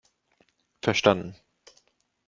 [0.81, 1.35] Verstanden!